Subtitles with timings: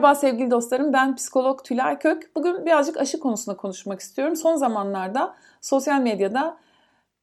[0.00, 2.36] Merhaba sevgili dostlarım, ben psikolog Tülay Kök.
[2.36, 4.36] Bugün birazcık aşı konusunda konuşmak istiyorum.
[4.36, 6.56] Son zamanlarda sosyal medyada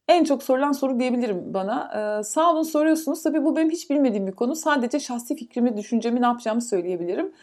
[0.08, 1.92] en çok sorulan soru diyebilirim bana.
[2.20, 3.24] Ee, sağ olun soruyorsunuz.
[3.24, 4.56] Tabii bu benim hiç bilmediğim bir konu.
[4.56, 7.34] Sadece şahsi fikrimi, düşüncemi, ne yapacağımı söyleyebilirim.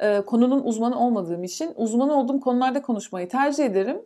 [0.00, 4.02] Ee, konunun uzmanı olmadığım için uzmanı olduğum konularda konuşmayı tercih ederim.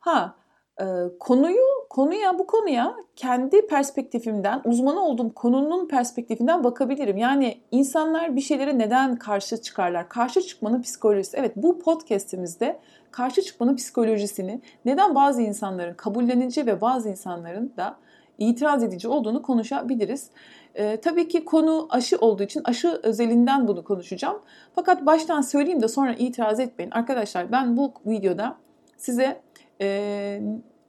[0.00, 0.34] Ha,
[0.80, 0.84] e,
[1.20, 7.16] konuyu konuya bu konuya kendi perspektifimden, uzmanı olduğum konunun perspektifinden bakabilirim.
[7.16, 10.08] Yani insanlar bir şeylere neden karşı çıkarlar?
[10.08, 11.36] Karşı çıkmanın psikolojisi.
[11.36, 12.78] Evet bu podcast'imizde
[13.10, 17.96] karşı çıkmanın psikolojisini, neden bazı insanların kabullenici ve bazı insanların da
[18.38, 20.30] itiraz edici olduğunu konuşabiliriz.
[20.74, 24.38] Ee, tabii ki konu aşı olduğu için aşı özelinden bunu konuşacağım.
[24.74, 26.90] Fakat baştan söyleyeyim de sonra itiraz etmeyin.
[26.90, 28.56] Arkadaşlar ben bu videoda
[28.96, 29.40] size
[29.80, 30.40] e,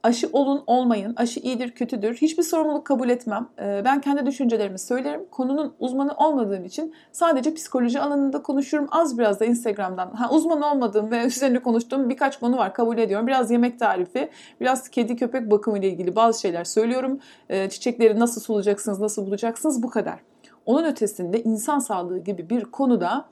[0.03, 3.48] aşı olun olmayın, aşı iyidir kötüdür hiçbir sorumluluk kabul etmem.
[3.59, 5.26] Ee, ben kendi düşüncelerimi söylerim.
[5.32, 8.87] Konunun uzmanı olmadığım için sadece psikoloji alanında konuşurum.
[8.91, 10.12] Az biraz da Instagram'dan.
[10.12, 13.27] Ha, uzman olmadığım ve üzerine konuştuğum birkaç konu var kabul ediyorum.
[13.27, 14.29] Biraz yemek tarifi,
[14.62, 17.20] biraz kedi köpek bakımı ile ilgili bazı şeyler söylüyorum.
[17.49, 20.20] Ee, çiçekleri nasıl sulacaksınız, nasıl bulacaksınız bu kadar.
[20.65, 23.26] Onun ötesinde insan sağlığı gibi bir konuda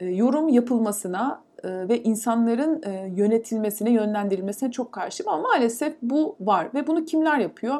[0.00, 6.86] yorum yapılmasına e, ve insanların e, yönetilmesine, yönlendirilmesine çok karşıyım ama maalesef bu var ve
[6.86, 7.76] bunu kimler yapıyor?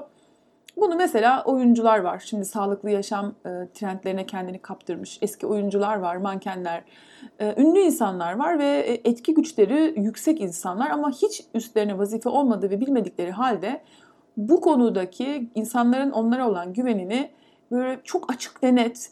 [0.77, 2.23] Bunu mesela oyuncular var.
[2.27, 3.35] Şimdi sağlıklı yaşam
[3.75, 6.85] trendlerine kendini kaptırmış eski oyuncular var, mankenler,
[7.57, 13.31] ünlü insanlar var ve etki güçleri yüksek insanlar ama hiç üstlerine vazife olmadığı ve bilmedikleri
[13.31, 13.83] halde
[14.37, 17.31] bu konudaki insanların onlara olan güvenini
[17.71, 19.11] böyle çok açık ve net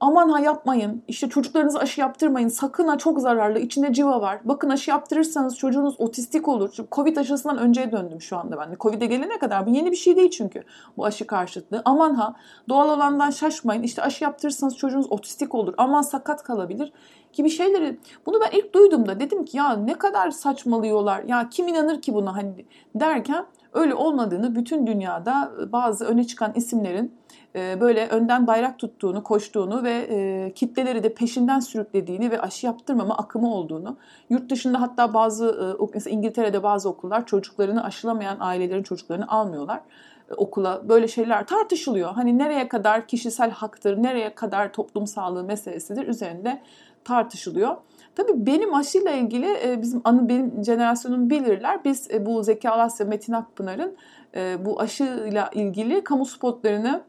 [0.00, 4.40] aman ha yapmayın, işte çocuklarınızı aşı yaptırmayın, sakın ha çok zararlı, içinde civa var.
[4.44, 6.70] Bakın aşı yaptırırsanız çocuğunuz otistik olur.
[6.76, 8.76] Çünkü Covid aşısından önceye döndüm şu anda ben.
[8.80, 9.66] Covid'e gelene kadar.
[9.66, 10.62] Bu yeni bir şey değil çünkü
[10.96, 11.82] bu aşı karşıtlığı.
[11.84, 12.34] Aman ha
[12.68, 16.92] doğal olandan şaşmayın, işte aşı yaptırırsanız çocuğunuz otistik olur, aman sakat kalabilir
[17.32, 18.00] gibi şeyleri.
[18.26, 21.22] Bunu ben ilk duyduğumda dedim ki ya ne kadar saçmalıyorlar.
[21.22, 22.36] Ya kim inanır ki buna?
[22.36, 27.14] Hani derken öyle olmadığını bütün dünyada bazı öne çıkan isimlerin
[27.80, 33.54] böyle önden bayrak tuttuğunu, koştuğunu ve e, kitleleri de peşinden sürüklediğini ve aşı yaptırmama akımı
[33.54, 33.96] olduğunu,
[34.30, 39.80] yurt dışında hatta bazı, e, İngiltere'de bazı okullar çocuklarını aşılamayan ailelerin çocuklarını almıyorlar
[40.36, 42.12] okula böyle şeyler tartışılıyor.
[42.12, 46.62] Hani nereye kadar kişisel haktır, nereye kadar toplum sağlığı meselesidir üzerinde
[47.04, 47.76] tartışılıyor.
[48.14, 51.84] Tabii benim aşıyla ilgili bizim anı benim jenerasyonum bilirler.
[51.84, 53.96] Biz bu Zeki Alasya, Metin Akpınar'ın
[54.64, 57.02] bu aşıyla ilgili kamu spotlarını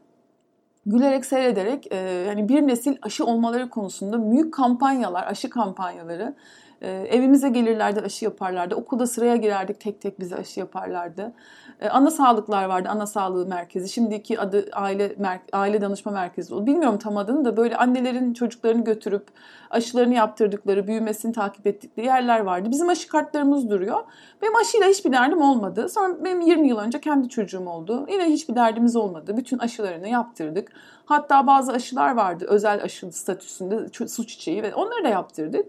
[0.88, 6.34] gülerek seyrederek e, hani bir nesil aşı olmaları konusunda büyük kampanyalar, aşı kampanyaları
[6.82, 8.74] e, evimize gelirlerdi aşı yaparlardı.
[8.74, 11.32] Okulda sıraya girerdik tek tek bize aşı yaparlardı.
[11.80, 13.88] E, ana sağlıklar vardı, ana sağlığı merkezi.
[13.88, 16.66] Şimdiki adı aile mer aile danışma merkezi oldu.
[16.66, 19.26] Bilmiyorum tam adını da böyle annelerin çocuklarını götürüp
[19.70, 22.70] aşılarını yaptırdıkları, büyümesini takip ettikleri yerler vardı.
[22.70, 24.04] Bizim aşı kartlarımız duruyor.
[24.42, 25.88] Benim aşıyla hiçbir derdim olmadı.
[25.88, 28.06] Sonra benim 20 yıl önce kendi çocuğum oldu.
[28.12, 29.36] Yine hiçbir derdimiz olmadı.
[29.36, 30.72] Bütün aşılarını yaptırdık.
[31.04, 35.66] Hatta bazı aşılar vardı özel aşı statüsünde su çiçeği ve onları da yaptırdık.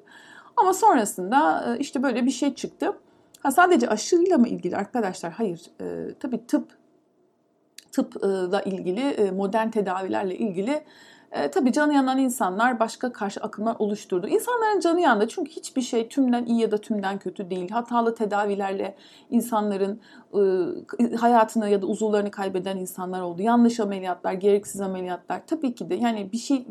[0.61, 2.93] Ama sonrasında e, işte böyle bir şey çıktı.
[3.39, 5.31] Ha, sadece aşıyla mı ilgili arkadaşlar?
[5.31, 5.61] Hayır.
[5.81, 6.79] E, tabii tıp
[7.91, 10.83] tıpla ilgili, e, modern tedavilerle ilgili
[11.31, 14.27] e, tabii canı yanan insanlar başka karşı akımlar oluşturdu.
[14.27, 17.69] İnsanların canı yandı çünkü hiçbir şey tümden iyi ya da tümden kötü değil.
[17.69, 18.95] Hatalı tedavilerle
[19.29, 20.01] insanların
[20.33, 23.41] e, hayatını ya da uzuvlarını kaybeden insanlar oldu.
[23.41, 25.41] Yanlış ameliyatlar, gereksiz ameliyatlar.
[25.47, 26.65] Tabii ki de yani bir şey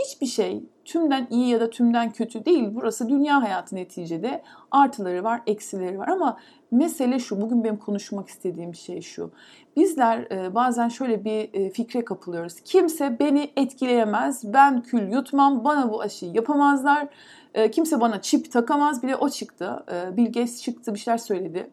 [0.00, 2.68] hiçbir şey tümden iyi ya da tümden kötü değil.
[2.74, 4.42] Burası dünya hayatı neticede.
[4.70, 6.38] Artıları var, eksileri var ama
[6.70, 7.40] mesele şu.
[7.40, 9.30] Bugün benim konuşmak istediğim şey şu.
[9.76, 12.60] Bizler e, bazen şöyle bir e, fikre kapılıyoruz.
[12.60, 14.52] Kimse beni etkileyemez.
[14.52, 15.64] Ben kül yutmam.
[15.64, 17.08] Bana bu aşıyı yapamazlar.
[17.54, 19.02] E, kimse bana çip takamaz.
[19.02, 19.84] Bir de o çıktı.
[19.92, 21.70] E, Bill çıktı bir şeyler söyledi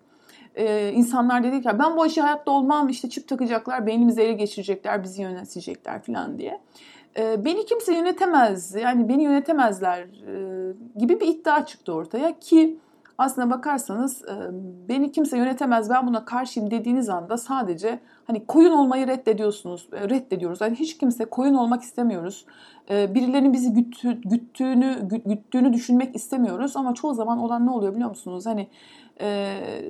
[0.56, 5.04] ee, insanlar dedi ki ben bu aşı hayatta olmam işte çip takacaklar beynimizi ele geçirecekler
[5.04, 6.62] bizi yönetecekler falan diye
[7.18, 12.78] e, beni kimse yönetemez, yani beni yönetemezler e, gibi bir iddia çıktı ortaya ki
[13.18, 14.36] aslına bakarsanız e,
[14.90, 20.62] beni kimse yönetemez ben buna karşıyım dediğiniz anda sadece hani koyun olmayı reddediyorsunuz, e, reddediyoruz.
[20.62, 22.46] Yani hiç kimse koyun olmak istemiyoruz.
[22.90, 28.46] Birilerinin bizi güttü, güttüğünü, güttüğünü düşünmek istemiyoruz ama çoğu zaman olan ne oluyor biliyor musunuz?
[28.46, 28.68] Hani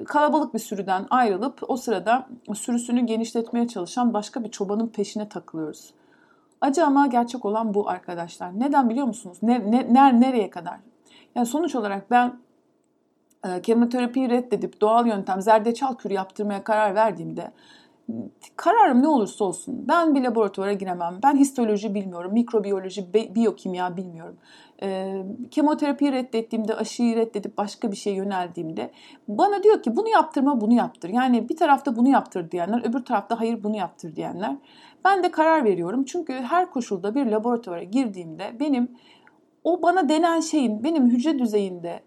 [0.05, 5.93] kalabalık bir sürüden ayrılıp o sırada sürüsünü genişletmeye çalışan başka bir çobanın peşine takılıyoruz.
[6.61, 8.59] Acı ama gerçek olan bu arkadaşlar.
[8.59, 9.37] Neden biliyor musunuz?
[9.41, 10.79] Ne, ne, ner, nereye kadar?
[11.35, 12.39] Yani sonuç olarak ben
[13.47, 17.51] e, kemoterapiyi reddedip doğal yöntem zerdeçal kürü yaptırmaya karar verdiğimde
[18.55, 21.19] kararım ne olursa olsun ben bir laboratuvara giremem.
[21.23, 24.37] Ben histoloji bilmiyorum, mikrobiyoloji, biyokimya bilmiyorum.
[24.83, 28.91] E, kemoterapiyi reddettiğimde, aşıyı reddedip başka bir şeye yöneldiğimde
[29.27, 31.09] bana diyor ki bunu yaptırma, bunu yaptır.
[31.09, 34.57] Yani bir tarafta bunu yaptır diyenler, öbür tarafta hayır bunu yaptır diyenler.
[35.05, 36.05] Ben de karar veriyorum.
[36.05, 38.91] Çünkü her koşulda bir laboratuvara girdiğimde benim
[39.63, 41.99] o bana denen şeyin benim hücre düzeyinde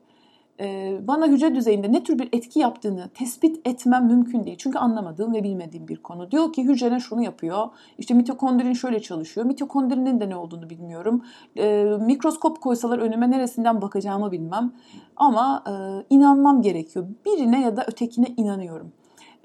[1.00, 4.56] bana hücre düzeyinde ne tür bir etki yaptığını tespit etmem mümkün değil.
[4.58, 6.30] Çünkü anlamadığım ve bilmediğim bir konu.
[6.30, 7.68] Diyor ki hücrene şunu yapıyor.
[7.98, 9.46] İşte mitokondrin şöyle çalışıyor.
[9.46, 11.22] Mitokondrinin de ne olduğunu bilmiyorum.
[11.56, 14.72] E, mikroskop koysalar önüme neresinden bakacağımı bilmem.
[15.16, 15.72] Ama e,
[16.10, 17.06] inanmam gerekiyor.
[17.26, 18.92] Birine ya da ötekine inanıyorum.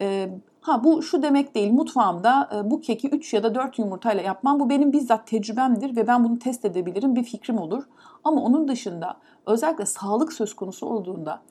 [0.01, 0.29] E,
[0.61, 1.71] ha bu şu demek değil.
[1.71, 4.59] Mutfağımda e, bu keki 3 ya da 4 yumurtayla yapmam.
[4.59, 7.15] Bu benim bizzat tecrübemdir ve ben bunu test edebilirim.
[7.15, 7.83] Bir fikrim olur.
[8.23, 11.41] Ama onun dışında özellikle sağlık söz konusu olduğunda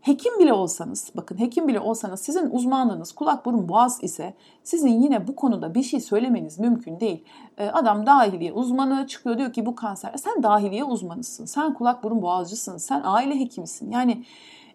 [0.00, 5.26] hekim bile olsanız, bakın hekim bile olsanız sizin uzmanlığınız kulak burun boğaz ise sizin yine
[5.26, 7.24] bu konuda bir şey söylemeniz mümkün değil.
[7.58, 10.14] Ee, adam dahiliye uzmanı çıkıyor diyor ki bu kanser.
[10.16, 13.90] Sen dahiliye uzmanısın, sen kulak burun boğazcısın, sen aile hekimisin.
[13.90, 14.24] Yani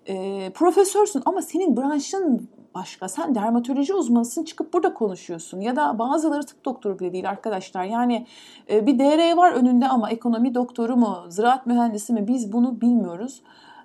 [0.08, 3.08] e, profesörsün ama senin branşın başka.
[3.08, 5.60] Sen dermatoloji uzmanısın çıkıp burada konuşuyorsun.
[5.60, 7.84] Ya da bazıları tıp doktoru bile değil arkadaşlar.
[7.84, 8.28] Yani
[8.70, 13.42] e, bir DR var önünde ama ekonomi doktoru mu, ziraat mühendisi mi biz bunu bilmiyoruz.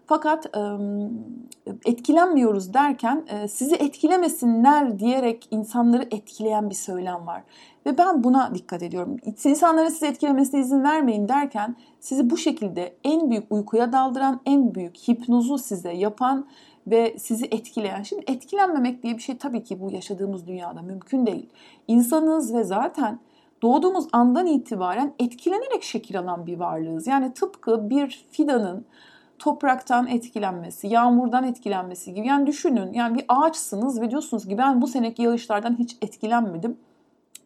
[0.08, 0.56] Fakat
[1.84, 7.42] etkilenmiyoruz derken sizi etkilemesinler diyerek insanları etkileyen bir söylem var.
[7.86, 9.16] Ve ben buna dikkat ediyorum.
[9.44, 14.96] İnsanların sizi etkilemesine izin vermeyin derken sizi bu şekilde en büyük uykuya daldıran, en büyük
[14.96, 16.46] hipnozu size yapan
[16.86, 18.02] ve sizi etkileyen.
[18.02, 21.46] Şimdi etkilenmemek diye bir şey tabii ki bu yaşadığımız dünyada mümkün değil.
[21.88, 23.18] İnsanız ve zaten
[23.62, 27.06] doğduğumuz andan itibaren etkilenerek şekil alan bir varlığız.
[27.06, 28.84] Yani tıpkı bir fidanın
[29.38, 32.26] topraktan etkilenmesi, yağmurdan etkilenmesi gibi.
[32.26, 36.76] Yani düşünün yani bir ağaçsınız ve diyorsunuz ki ben bu seneki yağışlardan hiç etkilenmedim.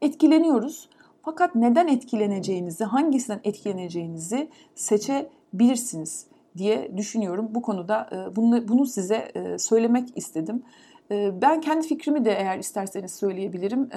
[0.00, 0.88] Etkileniyoruz.
[1.22, 7.48] Fakat neden etkileneceğinizi, hangisinden etkileneceğinizi seçebilirsiniz diye düşünüyorum.
[7.50, 10.62] Bu konuda e, bunu, bunu size e, söylemek istedim.
[11.10, 13.90] E, ben kendi fikrimi de eğer isterseniz söyleyebilirim.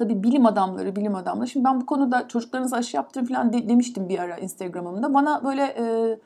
[0.00, 1.48] Tabii bilim adamları, bilim adamları.
[1.48, 5.14] Şimdi ben bu konuda çocuklarınıza aşı yaptırın falan de, demiştim bir ara Instagram'ımda.
[5.14, 6.18] Bana böyle e,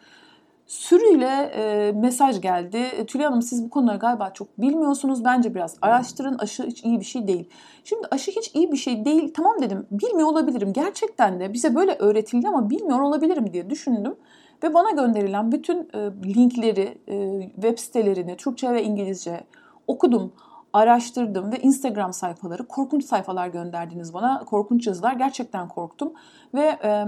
[0.66, 3.06] sürüyle e, mesaj geldi.
[3.06, 5.24] Tülay Hanım siz bu konuları galiba çok bilmiyorsunuz.
[5.24, 6.38] Bence biraz araştırın.
[6.38, 7.48] Aşı hiç iyi bir şey değil.
[7.84, 9.32] Şimdi aşı hiç iyi bir şey değil.
[9.36, 9.86] Tamam dedim.
[9.90, 10.72] Bilmiyor olabilirim.
[10.72, 14.14] Gerçekten de bize böyle öğretildi ama bilmiyor olabilirim diye düşündüm.
[14.62, 15.98] Ve bana gönderilen bütün e,
[16.34, 19.44] linkleri, e, web sitelerini Türkçe ve İngilizce
[19.86, 20.32] okudum,
[20.72, 24.44] araştırdım ve Instagram sayfaları, korkunç sayfalar gönderdiniz bana.
[24.44, 26.12] Korkunç yazılar, gerçekten korktum.
[26.54, 27.04] Ve e,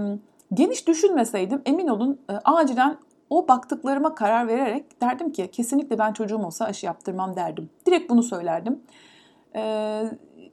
[0.55, 2.97] geniş düşünmeseydim emin olun e, acilen
[3.31, 7.71] o baktıklarıma karar vererek derdim ki kesinlikle ben çocuğum olsa aşı yaptırmam derdim.
[7.87, 8.81] Direkt bunu söylerdim.
[9.57, 10.05] Ee,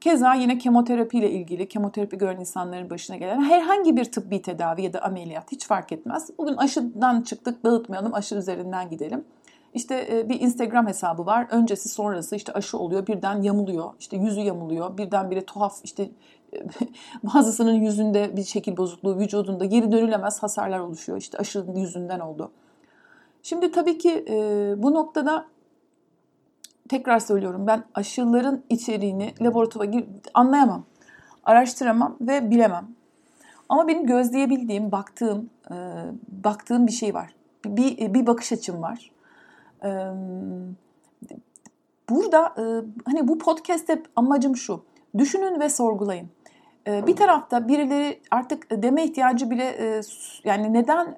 [0.01, 4.93] Keza yine kemoterapi ile ilgili kemoterapi gören insanların başına gelen herhangi bir tıbbi tedavi ya
[4.93, 6.29] da ameliyat hiç fark etmez.
[6.37, 9.25] Bugün aşıdan çıktık dağıtmayalım aşı üzerinden gidelim.
[9.73, 11.47] İşte e, bir Instagram hesabı var.
[11.51, 13.93] Öncesi sonrası işte aşı oluyor birden yamuluyor.
[13.99, 14.97] İşte yüzü yamuluyor.
[14.97, 16.09] Birdenbire tuhaf işte
[17.23, 21.17] bazısının yüzünde bir şekil bozukluğu, vücudunda geri dönülemez hasarlar oluşuyor.
[21.17, 22.51] İşte aşının yüzünden oldu.
[23.43, 24.35] Şimdi tabii ki e,
[24.77, 25.45] bu noktada
[26.89, 29.91] tekrar söylüyorum ben aşıların içeriğini laboratuvara
[30.33, 30.85] anlayamam,
[31.43, 32.87] araştıramam ve bilemem.
[33.69, 35.75] Ama benim gözleyebildiğim, baktığım, e,
[36.27, 37.35] baktığım bir şey var.
[37.65, 39.11] Bir, bir bakış açım var.
[39.83, 39.89] E,
[42.09, 42.63] burada e,
[43.05, 44.83] hani bu podcast'te amacım şu.
[45.17, 46.29] Düşünün ve sorgulayın.
[46.87, 50.01] E, bir tarafta birileri artık deme ihtiyacı bile e,
[50.43, 51.17] yani neden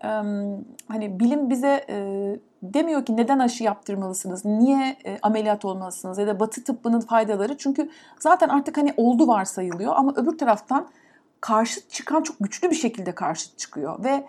[0.87, 1.95] hani bilim bize e,
[2.63, 7.57] demiyor ki neden aşı yaptırmalısınız, niye e, ameliyat olmalısınız ya da batı tıbbının faydaları.
[7.57, 10.87] Çünkü zaten artık hani oldu varsayılıyor ama öbür taraftan
[11.41, 14.25] karşıt çıkan çok güçlü bir şekilde karşıt çıkıyor ve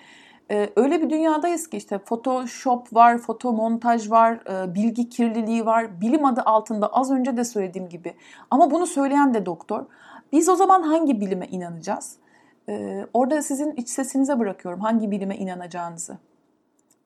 [0.76, 4.40] öyle bir dünyadayız ki işte Photoshop var, foto montaj var,
[4.74, 8.14] bilgi kirliliği var, bilim adı altında az önce de söylediğim gibi.
[8.50, 9.84] Ama bunu söyleyen de doktor.
[10.32, 12.16] Biz o zaman hangi bilime inanacağız?
[12.68, 16.18] E, orada sizin iç sesinize bırakıyorum hangi bilime inanacağınızı.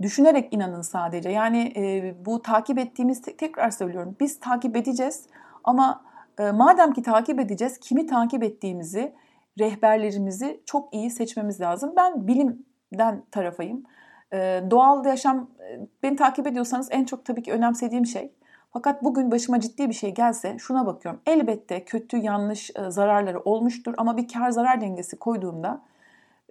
[0.03, 1.31] Düşünerek inanın sadece.
[1.31, 4.17] Yani e, bu takip ettiğimiz tekrar söylüyorum.
[4.21, 5.27] Biz takip edeceğiz
[5.65, 6.03] ama
[6.39, 9.13] e, madem ki takip edeceğiz kimi takip ettiğimizi,
[9.59, 11.93] rehberlerimizi çok iyi seçmemiz lazım.
[11.97, 13.85] Ben bilimden tarafayım.
[14.33, 18.33] E, doğal yaşam e, beni takip ediyorsanız en çok tabii ki önemsediğim şey.
[18.73, 21.21] Fakat bugün başıma ciddi bir şey gelse şuna bakıyorum.
[21.27, 25.83] Elbette kötü, yanlış e, zararları olmuştur ama bir kar zarar dengesi koyduğumda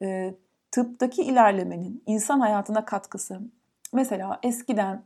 [0.02, 0.34] e,
[0.72, 3.42] tıptaki ilerlemenin insan hayatına katkısı.
[3.94, 5.04] Mesela eskiden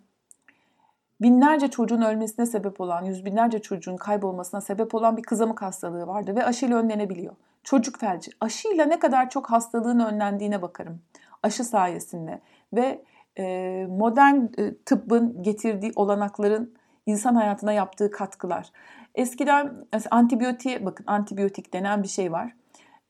[1.21, 6.35] binlerce çocuğun ölmesine sebep olan, yüz binlerce çocuğun kaybolmasına sebep olan bir kızamık hastalığı vardı
[6.35, 7.35] ve aşıyla önlenebiliyor.
[7.63, 8.31] Çocuk felci.
[8.41, 11.01] Aşıyla ne kadar çok hastalığın önlendiğine bakarım.
[11.43, 12.41] Aşı sayesinde
[12.73, 13.03] ve
[13.37, 16.73] e, modern e, tıbbın getirdiği olanakların
[17.05, 18.71] insan hayatına yaptığı katkılar.
[19.15, 22.53] Eskiden antibiyotik bakın antibiyotik denen bir şey var.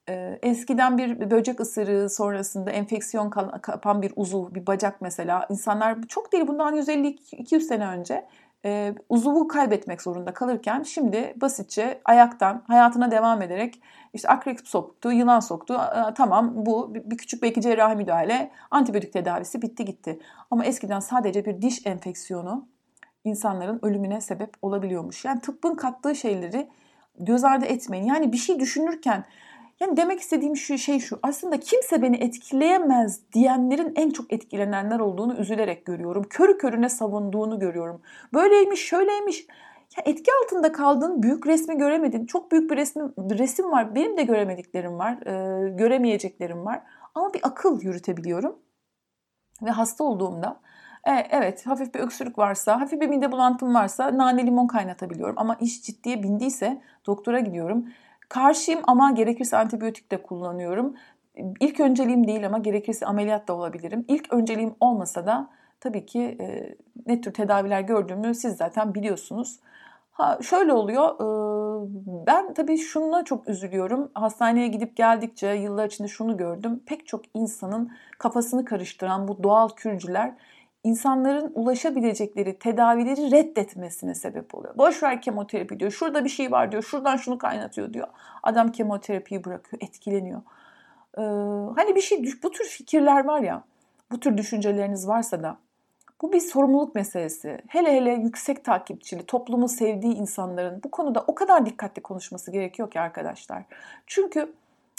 [0.10, 3.30] Ee, eskiden bir böcek ısırığı sonrasında enfeksiyon
[3.62, 8.28] kapan bir uzuv, bir bacak mesela insanlar çok değil bundan 150-200 sene önce
[8.66, 13.82] e, uzuvu kaybetmek zorunda kalırken şimdi basitçe ayaktan hayatına devam ederek
[14.14, 15.82] işte akrep soktu, yılan soktu.
[16.16, 20.20] Tamam bu bir küçük belki cerrahi müdahale, antibiyotik tedavisi bitti gitti.
[20.52, 22.68] Ama eskiden sadece bir diş enfeksiyonu
[23.24, 25.26] insanların ölümüne sebep olabiliyormuş.
[25.26, 26.70] Yani tıbbın kattığı şeyleri
[27.20, 28.06] göz ardı etmeyin.
[28.06, 29.26] Yani bir şey düşünürken
[29.80, 31.20] yani demek istediğim şu şey şu.
[31.24, 36.24] Aslında kimse beni etkileyemez diyenlerin en çok etkilenenler olduğunu üzülerek görüyorum.
[36.30, 38.02] Körü körüne savunduğunu görüyorum.
[38.34, 39.48] Böyleymiş, şöyleymiş.
[39.98, 42.26] Ya etki altında kaldın, büyük resmi göremedin.
[42.26, 43.96] Çok büyük bir resim, resim var.
[43.96, 46.82] Benim de göremediklerim var, e, göremeyeceklerim var.
[47.16, 48.56] Ama bir akıl yürütebiliyorum.
[49.62, 50.60] Ve hasta olduğumda
[51.08, 55.36] e, evet hafif bir öksürük varsa, hafif bir mide bulantım varsa nane limon kaynatabiliyorum.
[55.38, 57.86] Ama iş ciddiye bindiyse doktora gidiyorum.
[58.30, 60.96] Karşıyım ama gerekirse antibiyotik de kullanıyorum.
[61.60, 64.06] İlk önceliğim değil ama gerekirse ameliyat da olabilirim.
[64.08, 66.76] İlk önceliğim olmasa da tabii ki e,
[67.08, 69.60] ne tür tedaviler gördüğümü siz zaten biliyorsunuz.
[70.12, 71.26] Ha, şöyle oluyor, e,
[72.28, 74.12] ben tabii şununla çok üzülüyorum.
[74.14, 76.84] Hastaneye gidip geldikçe yıllar içinde şunu gördüm.
[76.86, 80.34] Pek çok insanın kafasını karıştıran bu doğal kürcüler
[80.84, 84.78] insanların ulaşabilecekleri tedavileri reddetmesine sebep oluyor.
[84.78, 85.92] Boş ver kemoterapi diyor.
[85.92, 86.84] Şurada bir şey var diyor.
[86.84, 88.08] Şuradan şunu kaynatıyor diyor.
[88.44, 90.42] Adam kemoterapiyi bırakıyor, etkileniyor.
[91.18, 91.22] Ee,
[91.76, 93.64] hani bir şey bu tür fikirler var ya,
[94.12, 95.58] bu tür düşünceleriniz varsa da
[96.22, 97.62] bu bir sorumluluk meselesi.
[97.68, 103.00] Hele hele yüksek takipçili, toplumu sevdiği insanların bu konuda o kadar dikkatli konuşması gerekiyor ki
[103.00, 103.64] arkadaşlar.
[104.08, 104.54] Çünkü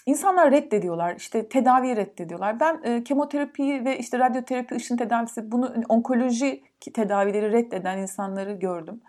[0.07, 2.61] İnsanlar reddediyorlar, işte tedaviyi reddediyorlar.
[2.61, 9.01] Ben e, kemoterapi ve işte radyoterapi, ışın tedavisi, bunu onkoloji tedavileri reddeden insanları gördüm.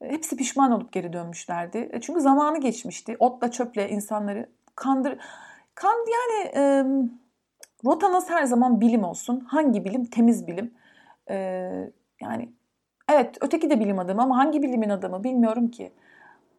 [0.00, 1.88] E, hepsi pişman olup geri dönmüşlerdi.
[1.92, 3.16] E, çünkü zamanı geçmişti.
[3.18, 5.18] Otla çöple insanları kandır...
[5.74, 6.84] Kan yani e,
[7.84, 9.40] rotanız her zaman bilim olsun.
[9.40, 10.04] Hangi bilim?
[10.04, 10.74] Temiz bilim.
[11.30, 11.36] E,
[12.20, 12.52] yani
[13.12, 15.92] evet öteki de bilim adamı ama hangi bilimin adamı bilmiyorum ki.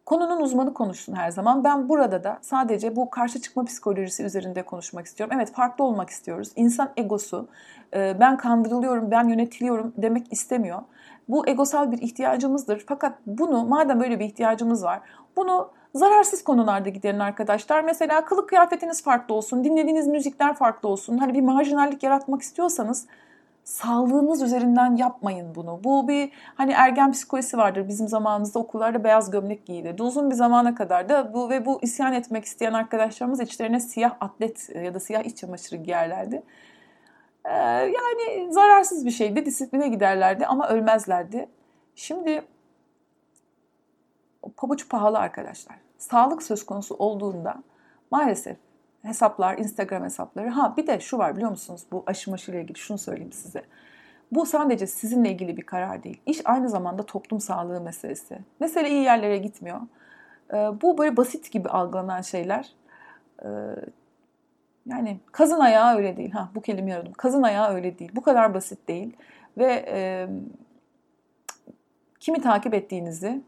[0.06, 1.64] Konunun uzmanı konuşsun her zaman.
[1.64, 5.36] Ben burada da sadece bu karşı çıkma psikolojisi üzerinde konuşmak istiyorum.
[5.38, 6.52] Evet farklı olmak istiyoruz.
[6.56, 7.48] İnsan egosu
[7.94, 10.82] e, ben kandırılıyorum, ben yönetiliyorum demek istemiyor.
[11.28, 12.84] Bu egosal bir ihtiyacımızdır.
[12.88, 15.00] Fakat bunu madem böyle bir ihtiyacımız var,
[15.36, 17.84] bunu zararsız konularda giderin arkadaşlar.
[17.84, 21.18] Mesela kılık kıyafetiniz farklı olsun, dinlediğiniz müzikler farklı olsun.
[21.18, 23.06] Hani bir marjinallik yaratmak istiyorsanız
[23.66, 25.80] sağlığınız üzerinden yapmayın bunu.
[25.84, 27.88] Bu bir hani ergen psikolojisi vardır.
[27.88, 30.02] Bizim zamanımızda okullarda beyaz gömlek giyilirdi.
[30.02, 34.68] Uzun bir zamana kadar da bu ve bu isyan etmek isteyen arkadaşlarımız içlerine siyah atlet
[34.68, 36.42] ya da siyah iç çamaşırı giyerlerdi.
[37.44, 39.46] Ee, yani zararsız bir şeydi.
[39.46, 41.48] Disipline giderlerdi ama ölmezlerdi.
[41.94, 42.44] Şimdi
[44.56, 45.76] pabuç pahalı arkadaşlar.
[45.98, 47.62] Sağlık söz konusu olduğunda
[48.10, 48.56] maalesef
[49.06, 50.48] hesaplar, Instagram hesapları.
[50.48, 53.62] Ha bir de şu var biliyor musunuz bu aşı maşı ile ilgili şunu söyleyeyim size.
[54.32, 56.20] Bu sadece sizinle ilgili bir karar değil.
[56.26, 58.38] İş aynı zamanda toplum sağlığı meselesi.
[58.60, 59.80] Mesele iyi yerlere gitmiyor.
[60.52, 62.72] Ee, bu böyle basit gibi algılanan şeyler.
[63.44, 63.48] Ee,
[64.86, 66.30] yani kazın ayağı öyle değil.
[66.30, 67.12] Ha bu kelimeyi aradım.
[67.12, 68.10] Kazın ayağı öyle değil.
[68.14, 69.16] Bu kadar basit değil.
[69.58, 70.28] Ve e,
[72.20, 73.42] kimi takip ettiğinizi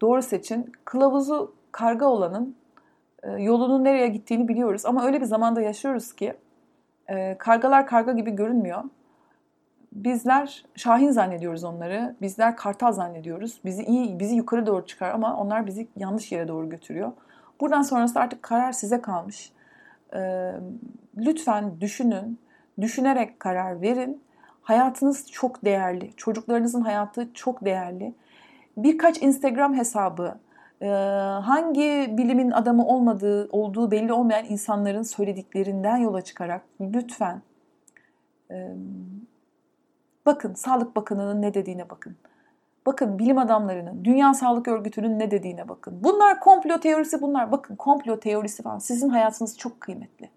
[0.00, 0.72] doğru seçin.
[0.84, 2.65] Kılavuzu karga olanın e,
[3.38, 4.86] yolunun nereye gittiğini biliyoruz.
[4.86, 6.34] Ama öyle bir zamanda yaşıyoruz ki
[7.08, 8.84] e, kargalar karga gibi görünmüyor.
[9.92, 12.16] Bizler şahin zannediyoruz onları.
[12.22, 13.60] Bizler kartal zannediyoruz.
[13.64, 17.12] Bizi iyi, bizi yukarı doğru çıkar ama onlar bizi yanlış yere doğru götürüyor.
[17.60, 19.52] Buradan sonrası artık karar size kalmış.
[20.14, 20.52] E,
[21.16, 22.38] lütfen düşünün,
[22.80, 24.22] düşünerek karar verin.
[24.62, 26.12] Hayatınız çok değerli.
[26.16, 28.14] Çocuklarınızın hayatı çok değerli.
[28.76, 30.45] Birkaç Instagram hesabı, ee,
[31.42, 37.42] hangi bilimin adamı olmadığı, olduğu belli olmayan insanların söylediklerinden yola çıkarak lütfen
[40.26, 42.16] bakın Sağlık Bakanı'nın ne dediğine bakın.
[42.86, 46.04] Bakın bilim adamlarının, Dünya Sağlık Örgütü'nün ne dediğine bakın.
[46.04, 47.52] Bunlar komplo teorisi bunlar.
[47.52, 48.78] Bakın komplo teorisi falan.
[48.78, 50.30] Sizin hayatınız çok kıymetli.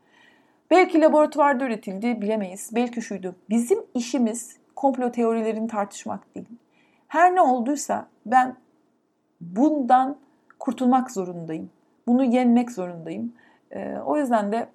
[0.71, 2.69] Belki laboratuvarda üretildi bilemeyiz.
[2.75, 3.35] Belki şuydu.
[3.49, 6.47] Bizim işimiz komplo teorilerini tartışmak değil.
[7.07, 8.55] Her ne olduysa ben
[9.41, 10.17] bundan
[10.59, 11.69] kurtulmak zorundayım.
[12.07, 13.33] Bunu yenmek zorundayım.
[13.71, 14.69] E, o yüzden de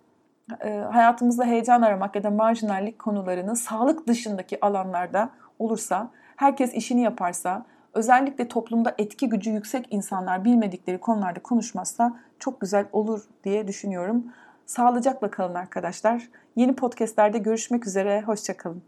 [0.60, 7.66] e, hayatımızda heyecan aramak ya da marjinallik konularını sağlık dışındaki alanlarda olursa herkes işini yaparsa,
[7.94, 14.24] özellikle toplumda etki gücü yüksek insanlar bilmedikleri konularda konuşmazsa çok güzel olur diye düşünüyorum.
[14.66, 16.28] Sağlıcakla kalın arkadaşlar.
[16.56, 18.22] Yeni podcastlerde görüşmek üzere.
[18.22, 18.82] Hoşçakalın.